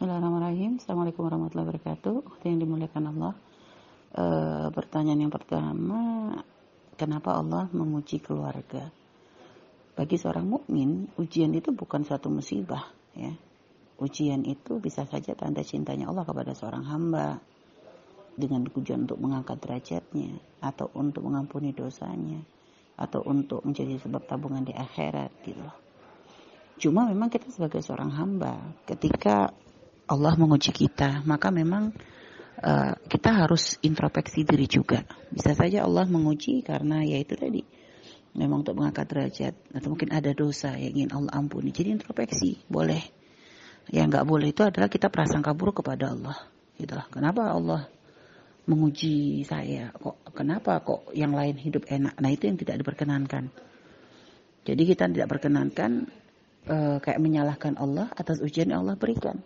[0.00, 0.80] Bismillahirrahmanirrahim.
[0.80, 2.16] Assalamualaikum warahmatullahi wabarakatuh.
[2.48, 3.32] Yang dimuliakan Allah.
[4.16, 4.24] E,
[4.72, 6.00] pertanyaan yang pertama,
[6.96, 8.88] kenapa Allah menguji keluarga?
[9.92, 13.28] Bagi seorang mukmin, ujian itu bukan suatu musibah, ya.
[14.00, 17.36] Ujian itu bisa saja tanda cintanya Allah kepada seorang hamba
[18.40, 20.32] dengan tujuan untuk mengangkat derajatnya
[20.64, 22.40] atau untuk mengampuni dosanya
[22.96, 25.60] atau untuk menjadi sebab tabungan di akhirat gitu
[26.80, 28.56] Cuma memang kita sebagai seorang hamba
[28.88, 29.52] ketika
[30.10, 31.94] Allah menguji kita, maka memang
[32.58, 35.06] uh, kita harus introspeksi diri juga.
[35.30, 37.62] Bisa saja Allah menguji karena ya itu tadi
[38.34, 41.70] memang untuk mengangkat derajat atau mungkin ada dosa yang ingin Allah ampuni.
[41.70, 43.02] Jadi introspeksi boleh.
[43.90, 46.38] Yang nggak boleh itu adalah kita prasangka buruk kepada Allah.
[46.74, 47.86] Itulah kenapa Allah
[48.66, 49.94] menguji saya.
[49.94, 52.18] Kok kenapa kok yang lain hidup enak?
[52.18, 53.50] Nah itu yang tidak diperkenankan.
[54.66, 56.06] Jadi kita tidak perkenankan
[56.70, 59.42] uh, kayak menyalahkan Allah atas ujian yang Allah berikan.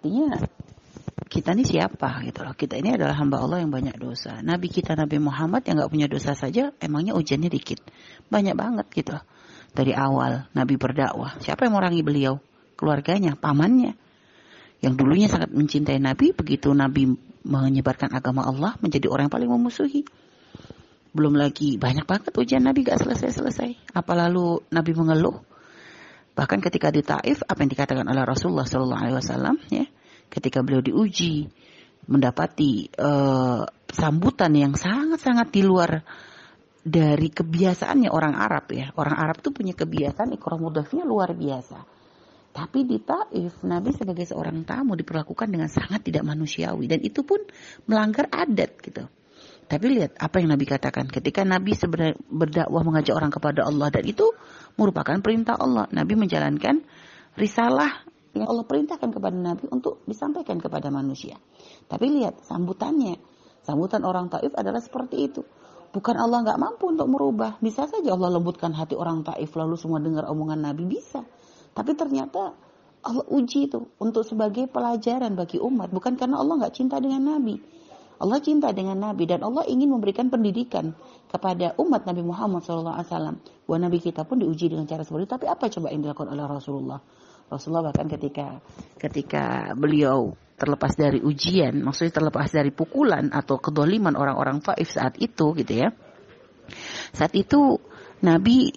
[0.00, 0.32] Artinya
[1.28, 2.56] kita ini siapa gitu loh.
[2.56, 4.40] Kita ini adalah hamba Allah yang banyak dosa.
[4.40, 7.84] Nabi kita Nabi Muhammad yang nggak punya dosa saja emangnya ujiannya dikit.
[8.32, 9.24] Banyak banget gitu loh.
[9.76, 11.36] Dari awal Nabi berdakwah.
[11.44, 12.40] Siapa yang merangi beliau?
[12.80, 13.92] Keluarganya, pamannya.
[14.80, 16.32] Yang dulunya sangat mencintai Nabi.
[16.32, 17.12] Begitu Nabi
[17.44, 20.08] menyebarkan agama Allah menjadi orang yang paling memusuhi.
[21.12, 23.92] Belum lagi banyak banget ujian Nabi gak selesai-selesai.
[23.92, 25.49] Apa lalu Nabi mengeluh?
[26.34, 29.84] Bahkan ketika di Taif, apa yang dikatakan oleh Rasulullah Sallallahu Alaihi Wasallam, ya,
[30.30, 31.50] ketika beliau diuji,
[32.10, 36.00] mendapati uh, sambutan yang sangat-sangat di luar
[36.80, 38.88] dari kebiasaannya orang Arab ya.
[38.96, 41.78] Orang Arab itu punya kebiasaan ikromudafnya luar biasa.
[42.50, 47.38] Tapi di Taif, Nabi sebagai seorang tamu diperlakukan dengan sangat tidak manusiawi dan itu pun
[47.86, 49.06] melanggar adat gitu.
[49.70, 54.02] Tapi lihat apa yang Nabi katakan ketika Nabi sebenarnya berdakwah mengajak orang kepada Allah dan
[54.02, 54.26] itu
[54.74, 55.86] merupakan perintah Allah.
[55.94, 56.82] Nabi menjalankan
[57.38, 58.02] risalah
[58.34, 61.38] yang Allah perintahkan kepada Nabi untuk disampaikan kepada manusia.
[61.86, 63.22] Tapi lihat sambutannya,
[63.62, 65.46] sambutan orang Taif adalah seperti itu.
[65.94, 67.62] Bukan Allah nggak mampu untuk merubah.
[67.62, 71.22] Bisa saja Allah lembutkan hati orang Taif lalu semua dengar omongan Nabi bisa.
[71.70, 72.58] Tapi ternyata
[73.06, 75.94] Allah uji itu untuk sebagai pelajaran bagi umat.
[75.94, 77.78] Bukan karena Allah nggak cinta dengan Nabi
[78.20, 80.92] Allah cinta dengan Nabi dan Allah ingin memberikan pendidikan
[81.32, 83.00] kepada umat Nabi Muhammad SAW.
[83.64, 85.32] Bahwa Nabi kita pun diuji dengan cara seperti itu.
[85.40, 87.00] Tapi apa coba yang dilakukan oleh Rasulullah?
[87.48, 88.60] Rasulullah bahkan ketika
[89.00, 95.56] ketika beliau terlepas dari ujian, maksudnya terlepas dari pukulan atau kedoliman orang-orang Faif saat itu
[95.56, 95.88] gitu ya.
[97.16, 97.80] Saat itu
[98.20, 98.68] Nabi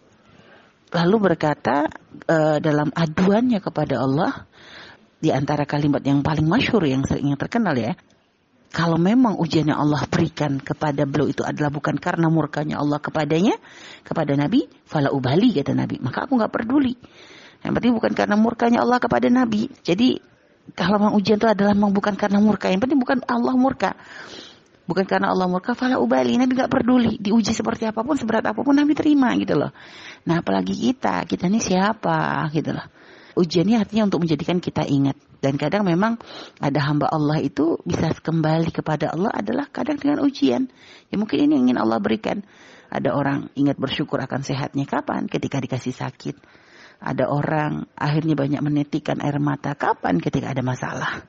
[0.96, 1.92] lalu berkata
[2.32, 4.48] uh, dalam aduannya kepada Allah
[5.20, 8.00] di antara kalimat yang paling masyhur yang sering terkenal ya
[8.74, 13.54] kalau memang ujian yang Allah berikan kepada beliau itu adalah bukan karena murkanya Allah kepadanya,
[14.02, 16.02] kepada Nabi, fala ubali kata Nabi.
[16.02, 16.98] Maka aku nggak peduli.
[17.62, 19.70] Yang penting bukan karena murkanya Allah kepada Nabi.
[19.86, 20.18] Jadi
[20.74, 23.94] kalau memang ujian itu adalah memang bukan karena murka, yang penting bukan Allah murka.
[24.90, 26.34] Bukan karena Allah murka, fala ubali.
[26.42, 27.22] Nabi nggak peduli.
[27.22, 29.70] Diuji seperti apa pun, seberat apa pun, Nabi terima gitu loh.
[30.26, 32.90] Nah apalagi kita, kita ini siapa gitu loh.
[33.34, 35.18] Ujiannya artinya untuk menjadikan kita ingat.
[35.44, 36.22] Dan kadang memang
[36.62, 40.70] ada hamba Allah itu bisa kembali kepada Allah adalah kadang dengan ujian.
[41.10, 42.46] Ya mungkin ini ingin Allah berikan.
[42.94, 45.26] Ada orang ingat bersyukur akan sehatnya kapan?
[45.26, 46.36] Ketika dikasih sakit.
[47.04, 50.22] Ada orang akhirnya banyak menetikan air mata kapan?
[50.22, 51.26] Ketika ada masalah.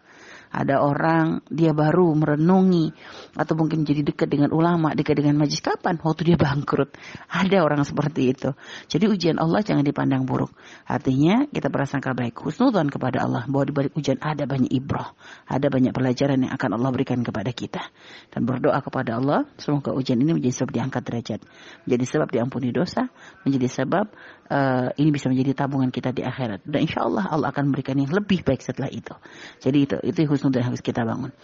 [0.54, 2.94] Ada orang dia baru merenungi
[3.34, 5.98] atau mungkin jadi dekat dengan ulama, dekat dengan majlis kapan?
[5.98, 6.94] Waktu dia bangkrut.
[7.26, 8.54] Ada orang seperti itu.
[8.87, 10.54] Jadi ujian Allah jangan dipandang buruk.
[10.87, 15.10] Artinya kita berasangka baik, husnudzon kepada Allah bahwa di balik ujian ada banyak ibrah,
[15.50, 17.82] ada banyak pelajaran yang akan Allah berikan kepada kita.
[18.31, 21.41] Dan berdoa kepada Allah semoga ujian ini menjadi sebab diangkat derajat,
[21.82, 23.10] menjadi sebab diampuni dosa,
[23.42, 24.06] menjadi sebab
[24.54, 26.62] uh, ini bisa menjadi tabungan kita di akhirat.
[26.62, 29.15] Dan insya Allah Allah akan memberikan yang lebih baik setelah itu.
[29.59, 30.21] Jadi itu itu
[30.53, 31.34] yang harus kita bangun.